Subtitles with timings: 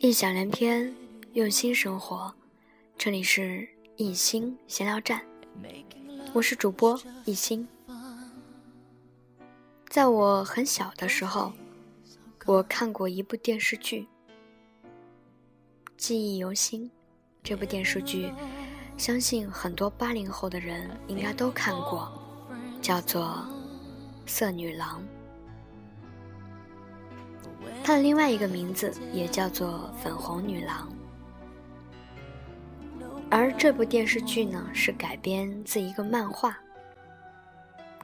[0.00, 0.94] 异想连篇，
[1.32, 2.32] 用心生活。
[2.96, 5.20] 这里是一心闲聊站，
[6.32, 7.66] 我是主播一心。
[9.88, 11.52] 在我很小的时候，
[12.46, 14.06] 我看过一部电视剧，
[15.96, 16.88] 记忆犹新。
[17.42, 18.32] 这部电视剧，
[18.96, 22.12] 相信很多八零后的人应该都看过，
[22.80, 23.44] 叫做
[24.30, 25.00] 《色女郎》。
[27.82, 30.88] 它的另外一个名字也叫做《粉红女郎》。
[33.30, 36.56] 而这部电视剧呢，是改编自一个漫画。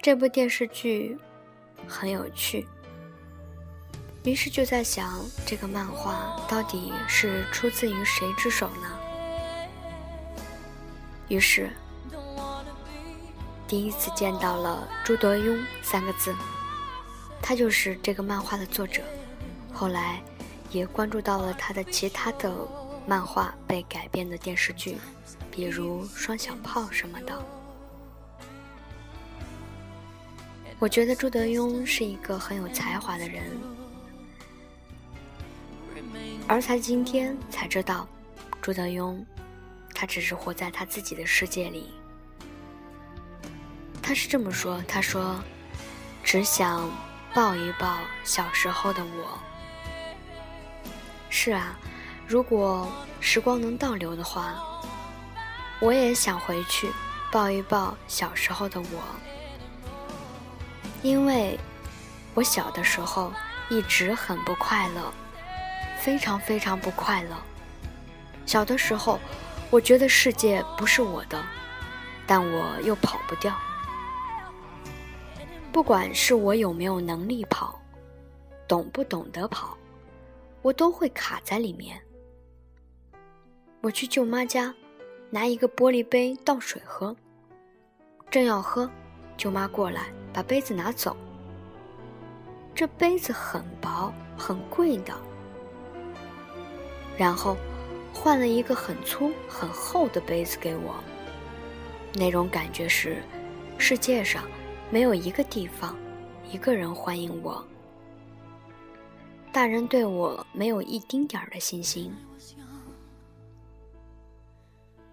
[0.00, 1.18] 这部电视剧
[1.86, 2.66] 很有趣，
[4.22, 8.98] 于是就在想，这个漫画到底是出自于谁之手呢？
[11.26, 11.68] 于是，
[13.66, 16.32] 第一次见到了朱德庸三个字，
[17.42, 19.02] 他就是这个漫画的作者。
[19.78, 20.20] 后来，
[20.72, 22.52] 也关注到了他的其他的
[23.06, 24.98] 漫画被改编的电视剧，
[25.52, 27.40] 比如《双响炮》什么的。
[30.80, 33.56] 我觉得朱德庸是一个很有才华的人，
[36.48, 38.04] 而才今天才知道，
[38.60, 39.24] 朱德庸。
[39.94, 41.94] 他只是活在他自己的世界里。
[44.02, 45.38] 他是这么说：“他说，
[46.24, 46.90] 只想
[47.32, 49.38] 抱一抱小时候的我。”
[51.30, 51.78] 是啊，
[52.26, 52.90] 如果
[53.20, 54.54] 时光能倒流的话，
[55.80, 56.90] 我也想回去
[57.30, 59.02] 抱一抱小时候的我，
[61.02, 61.58] 因为
[62.34, 63.32] 我小的时候
[63.68, 65.12] 一直很不快乐，
[66.00, 67.36] 非常非常不快乐。
[68.46, 69.18] 小的时候。
[69.70, 71.44] 我觉得世界不是我的，
[72.26, 73.54] 但我又跑不掉。
[75.70, 77.78] 不管是我有没有能力跑，
[78.66, 79.76] 懂不懂得跑，
[80.68, 81.98] 我都会卡在里面。
[83.80, 84.74] 我去舅妈家，
[85.30, 87.16] 拿一个玻璃杯倒水喝，
[88.30, 88.90] 正要喝，
[89.34, 91.16] 舅妈过来把杯子拿走。
[92.74, 95.14] 这杯子很薄，很贵的。
[97.16, 97.56] 然后。
[98.10, 100.96] 换了一个很粗很厚的杯子给我，
[102.14, 103.22] 那种感觉是，
[103.76, 104.42] 世界上
[104.90, 105.94] 没有一个地方，
[106.50, 107.64] 一个人欢迎我。
[109.58, 112.14] 大人对我没有一丁点儿的信心，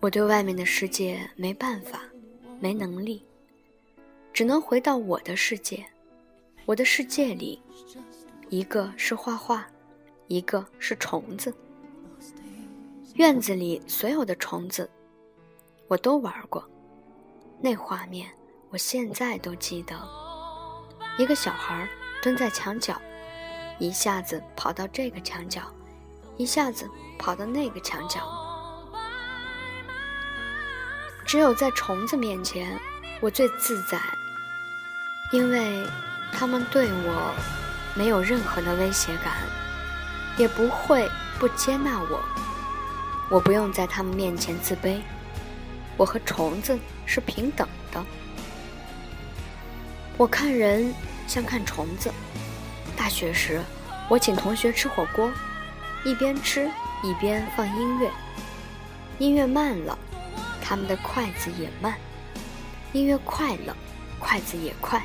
[0.00, 2.00] 我对外面的世界没办法，
[2.58, 3.22] 没能力，
[4.32, 5.84] 只能回到我的世界。
[6.64, 7.60] 我的世界里，
[8.48, 9.66] 一个是画画，
[10.26, 11.54] 一个是虫子。
[13.16, 14.88] 院子里所有的虫子，
[15.86, 16.66] 我都玩过。
[17.60, 18.26] 那画面
[18.70, 19.94] 我现在都记得。
[21.18, 21.86] 一个小孩
[22.22, 22.98] 蹲在墙角，
[23.80, 25.62] 一下子跑到这个墙角，
[26.36, 26.86] 一下子
[27.18, 28.20] 跑到那个墙角。
[31.24, 32.78] 只有在虫子面前，
[33.20, 33.98] 我最自在，
[35.32, 35.82] 因为
[36.30, 37.34] 它们对我
[37.94, 39.38] 没有任何的威胁感，
[40.36, 41.08] 也不会
[41.38, 42.22] 不接纳我。
[43.30, 45.00] 我不用在他们面前自卑，
[45.96, 48.04] 我和虫子是平等的。
[50.18, 50.94] 我看人
[51.26, 52.12] 像看虫子。
[53.10, 53.60] 学时，
[54.08, 55.30] 我请同学吃火锅，
[56.04, 56.70] 一边吃
[57.02, 58.10] 一边放音乐，
[59.18, 59.98] 音乐慢了，
[60.62, 61.92] 他们的筷子也慢；
[62.92, 63.76] 音乐快了，
[64.20, 65.02] 筷子也快，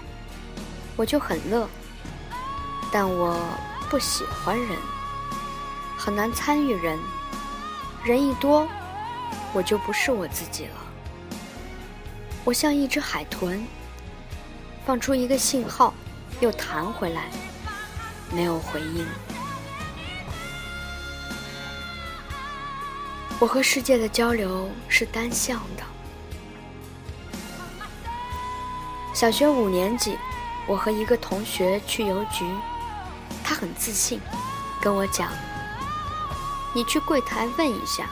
[0.96, 1.68] 我就很乐。
[2.92, 3.38] 但我
[3.90, 4.78] 不喜欢人，
[5.98, 6.98] 很难参与人。
[8.06, 8.68] 人一多，
[9.52, 10.76] 我就不是我自己了。
[12.44, 13.66] 我像一只海豚，
[14.86, 15.92] 放出一个信号，
[16.40, 17.32] 又弹回来，
[18.32, 19.06] 没有回应。
[23.40, 25.84] 我和世界的交流是单向的。
[29.14, 30.18] 小学五年级，
[30.68, 32.46] 我和一个同学去邮局，
[33.44, 34.20] 他很自信，
[34.82, 35.32] 跟我讲。
[36.74, 38.10] 你去柜台问一下，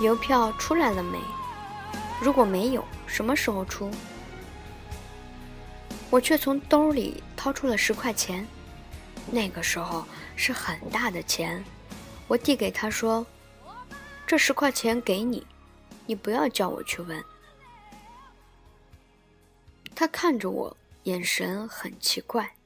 [0.00, 1.18] 邮票出来了没？
[2.20, 3.90] 如果没有，什么时候出？
[6.08, 8.46] 我却从兜里掏出了十块钱，
[9.30, 10.04] 那个时候
[10.36, 11.64] 是很大的钱。
[12.28, 13.24] 我递给他说
[14.26, 15.46] ：“这十块钱给你，
[16.06, 17.22] 你不要叫我去问。”
[19.94, 22.56] 他看着我，眼神很奇怪，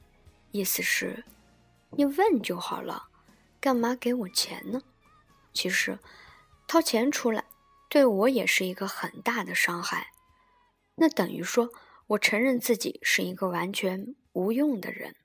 [0.51, 1.23] 意思是，
[1.91, 3.07] 你问就好了。
[3.59, 4.81] 干嘛给我钱呢？
[5.53, 5.99] 其实，
[6.67, 7.43] 掏钱出来
[7.87, 10.07] 对我也是一个很大的伤害。
[10.95, 11.69] 那等于说
[12.07, 15.15] 我承认自己是一个完全无用的人。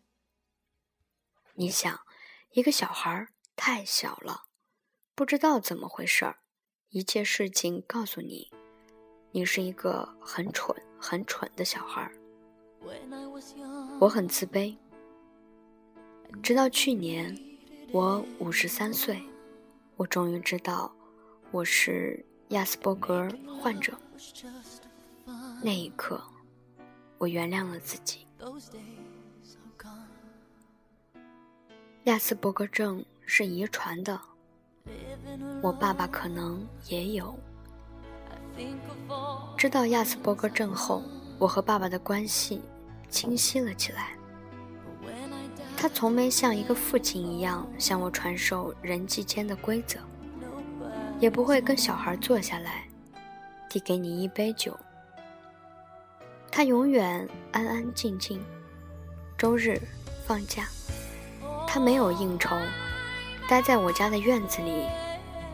[1.59, 2.01] 你想，
[2.53, 4.45] 一个小孩太小了，
[5.15, 6.41] 不知道怎么回事儿，
[6.91, 8.53] 一切事情告诉你，
[9.31, 12.13] 你是一个很蠢、很蠢的小孩。
[13.99, 14.77] 我很自卑，
[16.43, 17.35] 直到去年，
[17.91, 19.23] 我五十三岁，
[19.97, 20.95] 我终于知道
[21.51, 23.27] 我是亚斯伯格
[23.63, 23.99] 患者。
[25.63, 26.23] 那一刻，
[27.17, 28.27] 我原谅了自己。
[32.07, 34.17] 亚斯伯格症是遗传的，
[35.61, 37.37] 我爸爸可能也有。
[39.57, 41.03] 知道亚斯伯格症后，
[41.37, 42.63] 我和爸爸的关系。
[43.09, 44.17] 清晰了起来。
[45.77, 49.99] 他从没像一个父亲一样向我传授人际间的规则，
[51.19, 52.87] 也不会跟小孩坐下来，
[53.69, 54.77] 递给你一杯酒。
[56.51, 58.41] 他永远安安静静。
[59.39, 59.81] 周日
[60.27, 60.69] 放假，
[61.77, 62.57] 他没有应酬，
[63.47, 64.87] 待在我家的院子里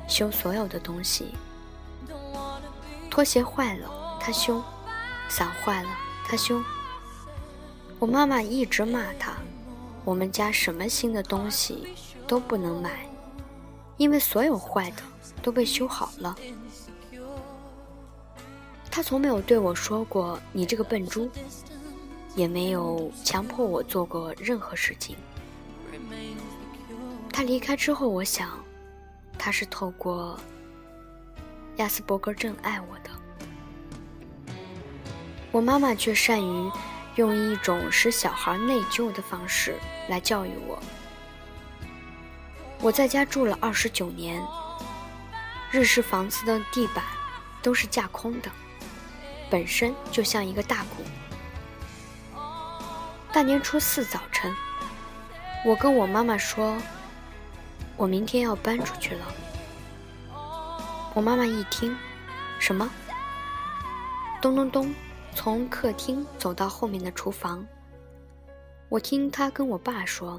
[0.06, 1.34] 修所有的东西。
[3.10, 3.90] 拖鞋坏了，
[4.20, 4.62] 他修；
[5.28, 5.88] 伞坏了，
[6.24, 6.62] 他修。
[7.98, 9.32] 我妈妈一直骂他，
[10.04, 11.88] 我们家什么新的东西
[12.28, 13.04] 都不能买，
[13.96, 15.02] 因为所有坏的
[15.42, 16.36] 都被修好了。
[18.92, 21.28] 他从没有对我说过“你这个笨猪”，
[22.36, 25.16] 也没有强迫我做过任何事情。
[27.32, 28.48] 他离开之后，我想，
[29.38, 30.38] 他是透过
[31.76, 33.10] 亚斯伯格症爱我的。
[35.50, 36.70] 我妈妈却善于。
[37.16, 39.78] 用一种使小孩内疚的方式
[40.08, 40.82] 来教育我。
[42.80, 44.42] 我在家住了二十九年，
[45.70, 47.04] 日式房子的地板
[47.60, 48.50] 都是架空的，
[49.50, 52.40] 本身就像一个大鼓。
[53.30, 54.50] 大年初四早晨，
[55.64, 56.76] 我跟我妈妈说，
[57.96, 59.26] 我明天要搬出去了。
[61.14, 61.96] 我妈妈一听，
[62.58, 62.90] 什么？
[64.40, 64.92] 咚咚咚。
[65.34, 67.66] 从客厅走到后面的厨房，
[68.90, 70.38] 我听他跟我爸说：“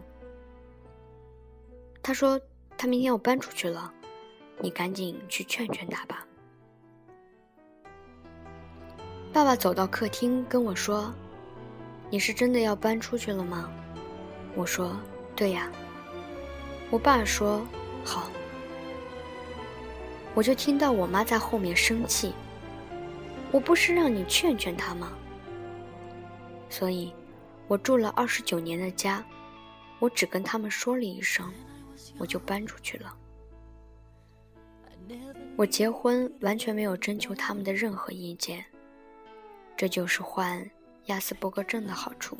[2.03, 2.39] 他说
[2.77, 3.91] 他明天要搬出去了，
[4.59, 6.27] 你赶紧去劝劝他吧。”
[9.33, 11.11] 爸爸走到客厅跟我说
[12.11, 13.67] ：“你是真的要搬出去了吗？”
[14.55, 14.95] 我说
[15.35, 15.71] ：“对呀。”
[16.89, 17.65] 我爸说
[18.03, 18.29] ：“好。”
[20.35, 22.33] 我就听到我妈在后面生气。
[23.51, 25.13] 我不是让你劝劝他吗？
[26.69, 27.13] 所以，
[27.67, 29.23] 我住了二十九年的家，
[29.99, 31.53] 我只跟他们说了一声，
[32.17, 33.15] 我就搬出去了。
[35.55, 38.65] 我结婚完全没有征求他们的任何意见，
[39.77, 40.67] 这就是患
[41.05, 42.35] 亚斯伯格症的好处。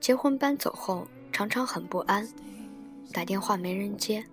[0.00, 2.26] 结婚搬走后，常常很不安，
[3.12, 4.24] 打电话没人接。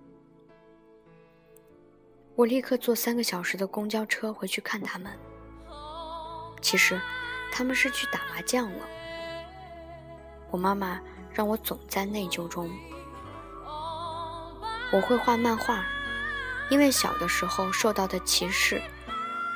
[2.34, 5.12] 我立刻坐三个小时的公交车回去看他们。
[6.62, 7.00] 其实，
[7.52, 8.86] 他们是去打麻将了。
[10.50, 11.00] 我妈妈
[11.32, 12.70] 让我总在内疚中。
[14.92, 15.84] 我会画漫画，
[16.70, 18.80] 因为小的时候受到的歧视，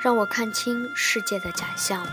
[0.03, 2.07] 让我看清世界的假象。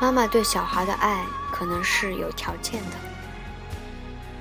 [0.00, 2.96] 妈妈对小孩的爱可能是有条件的。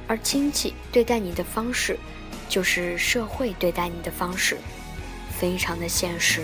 [0.07, 1.97] 而亲戚对待你的方式，
[2.47, 4.57] 就是社会对待你的方式，
[5.39, 6.43] 非常的现实。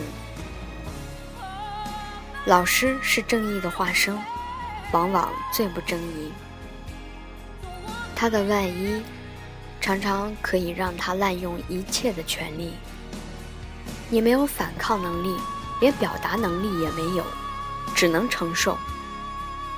[2.46, 4.18] 老师是正义的化身，
[4.92, 6.32] 往往最不正义。
[8.16, 9.02] 他的外衣
[9.80, 12.74] 常常可以让他滥用一切的权利。
[14.10, 15.38] 你没有反抗能力，
[15.80, 17.24] 连表达能力也没有，
[17.94, 18.76] 只能承受。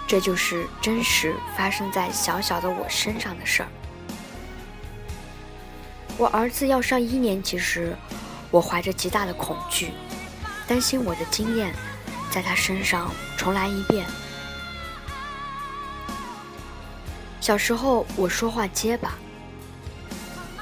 [0.05, 3.69] 这就是真实发生在小小的我身上的事儿。
[6.17, 7.97] 我儿子要上一年级时，
[8.51, 9.91] 我怀着极大的恐惧，
[10.67, 11.73] 担心我的经验
[12.29, 14.05] 在他身上重来一遍。
[17.41, 19.15] 小时候我说话结巴，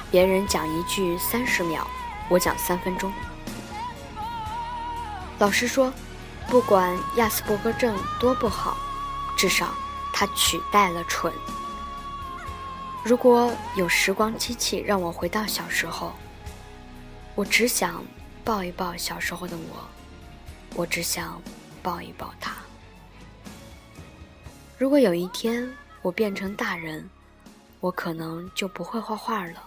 [0.09, 1.85] 别人讲一句三十秒，
[2.29, 3.11] 我讲三分钟。
[5.39, 5.91] 老师说，
[6.47, 8.77] 不管亚斯伯格症多不好。
[9.41, 9.73] 至少，
[10.13, 11.33] 它取代了蠢。
[13.03, 16.13] 如果有时光机器让我回到小时候，
[17.33, 18.05] 我只想
[18.45, 19.89] 抱一抱小时候的我，
[20.75, 21.41] 我只想
[21.81, 22.53] 抱一抱他。
[24.77, 25.67] 如果有一天
[26.03, 27.09] 我变成大人，
[27.79, 29.63] 我可能就不会画画了。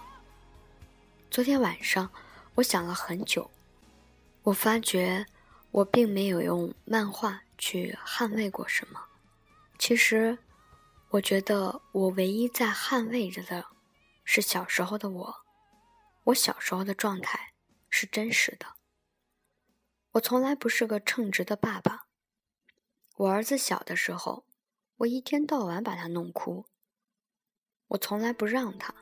[1.29, 2.09] 昨天晚上，
[2.53, 3.51] 我想了很久，
[4.43, 5.25] 我发觉
[5.71, 9.01] 我并没有用漫画去捍卫过什么。
[9.77, 10.37] 其实，
[11.09, 13.65] 我觉得我唯一在捍卫着的，
[14.23, 15.35] 是小时候的我。
[16.25, 17.53] 我小时候的状态
[17.89, 18.65] 是真实的。
[20.13, 22.07] 我从来不是个称职的爸爸。
[23.17, 24.45] 我儿子小的时候，
[24.97, 26.65] 我一天到晚把他弄哭。
[27.89, 28.93] 我从来不让他。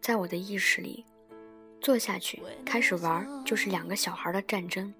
[0.00, 1.04] 在我的意识里，
[1.80, 4.94] 坐下去开始玩就是两个小孩的战争。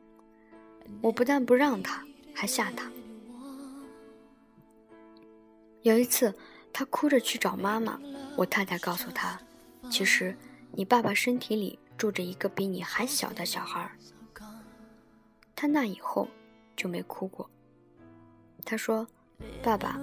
[1.00, 2.04] 我不但不让他，
[2.35, 2.90] 还吓他。
[5.84, 6.34] 有一次，
[6.72, 8.00] 他哭着去找妈妈，
[8.38, 9.38] 我太太告诉他
[9.92, 10.34] ：“其实
[10.72, 13.90] 你爸爸身体里住着一个比你还小的小孩。”
[15.54, 16.26] 他那以后
[16.74, 17.50] 就没哭过。
[18.64, 19.06] 他说
[19.62, 20.00] ：“爸爸，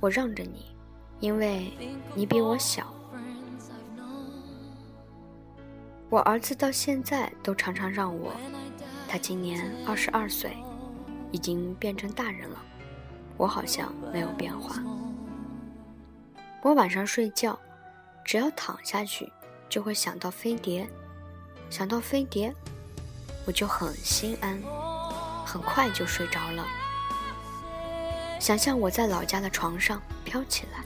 [0.00, 0.76] 我让着你，
[1.18, 1.72] 因为
[2.14, 2.92] 你比我小。”
[6.10, 8.34] 我儿子到现在都常常让我。
[9.08, 10.58] 他今年二十二岁，
[11.30, 12.62] 已经变成大人了。
[13.42, 14.80] 我好像没有变化。
[16.62, 17.58] 我晚上睡觉，
[18.24, 19.32] 只要躺下去，
[19.68, 20.88] 就会想到飞碟，
[21.68, 22.54] 想到飞碟，
[23.44, 24.62] 我就很心安，
[25.44, 26.64] 很快就睡着了。
[28.38, 30.84] 想象我在老家的床上飘起来，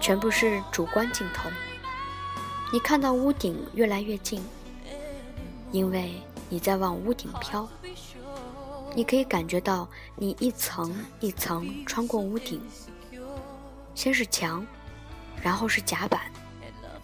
[0.00, 1.48] 全部是主观镜头。
[2.72, 4.42] 你看到屋顶越来越近。
[5.72, 7.68] 因为你在往屋顶飘，
[8.94, 12.60] 你可以感觉到你一层一层穿过屋顶，
[13.94, 14.66] 先是墙，
[15.42, 16.20] 然后是甲板，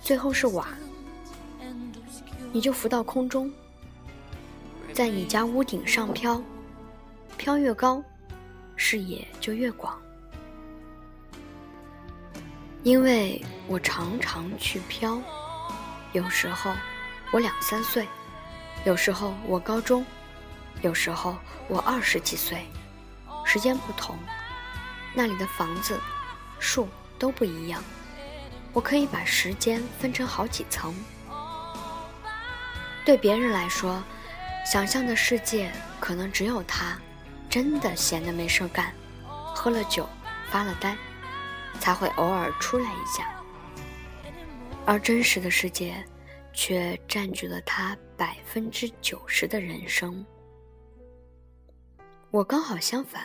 [0.00, 0.68] 最后是瓦，
[2.52, 3.52] 你就浮到空中，
[4.92, 6.42] 在你家屋顶上飘，
[7.36, 8.02] 飘越高，
[8.76, 10.00] 视野就越广。
[12.82, 15.20] 因为我常常去飘，
[16.12, 16.72] 有时候
[17.32, 18.06] 我两三岁。
[18.84, 20.04] 有时候我高中，
[20.82, 21.36] 有时候
[21.68, 22.66] 我二十几岁，
[23.44, 24.18] 时间不同，
[25.14, 25.98] 那里的房子、
[26.58, 27.82] 树都不一样。
[28.72, 30.94] 我可以把时间分成好几层。
[33.04, 34.02] 对别人来说，
[34.66, 36.98] 想象的世界可能只有他，
[37.48, 38.92] 真的闲得没事干，
[39.54, 40.08] 喝了酒
[40.50, 40.96] 发了呆，
[41.80, 43.32] 才会偶尔出来一下。
[44.84, 46.04] 而真实的世界。
[46.54, 50.22] 却占据了他百分之九十的人生。
[52.32, 53.22] 我刚好相反，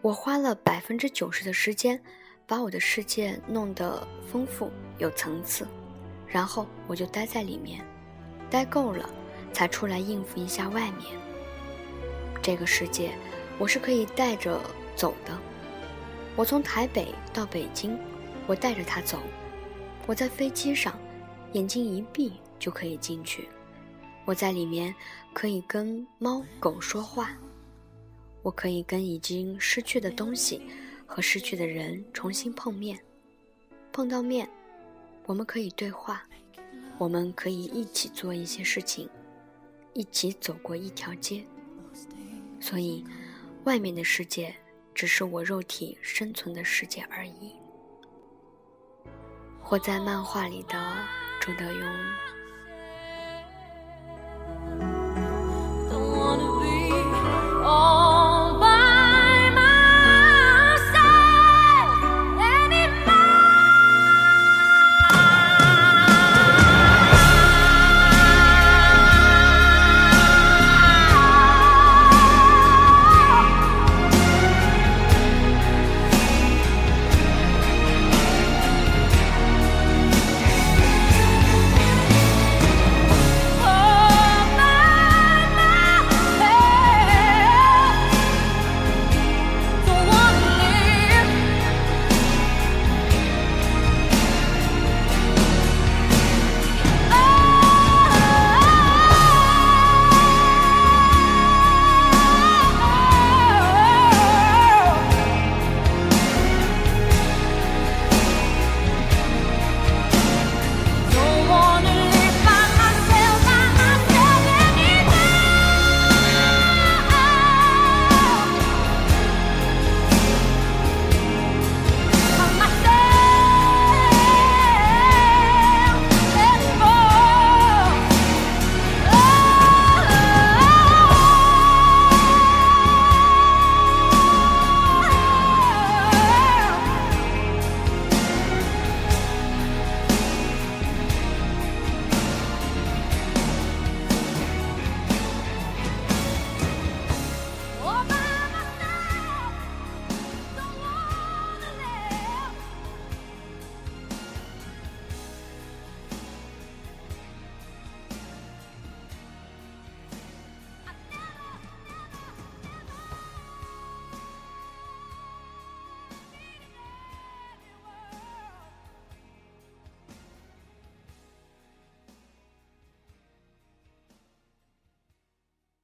[0.00, 2.02] 我花了百分之九十的时间，
[2.48, 5.64] 把我的世界弄得丰富有层次，
[6.26, 7.80] 然后我就待在里面，
[8.50, 9.08] 待够了，
[9.52, 11.16] 才出来应付一下外面。
[12.42, 13.12] 这个世界，
[13.56, 14.60] 我是可以带着
[14.96, 15.38] 走的。
[16.34, 17.96] 我从台北到北京，
[18.48, 19.20] 我带着它走。
[20.08, 20.98] 我在飞机上。
[21.52, 23.46] 眼睛一闭就可以进去，
[24.24, 24.92] 我在里面
[25.34, 27.30] 可以跟猫狗说话，
[28.42, 30.62] 我可以跟已经失去的东西
[31.06, 32.98] 和失去的人重新碰面，
[33.92, 34.48] 碰到面，
[35.26, 36.22] 我们可以对话，
[36.98, 39.08] 我们可以一起做一些事情，
[39.94, 41.44] 一起走过一条街。
[42.60, 43.04] 所以，
[43.64, 44.54] 外面的世界
[44.94, 47.54] 只是我肉体生存的世界而已。
[49.60, 50.78] 活在漫画里的。
[51.40, 52.41] 朱德庸。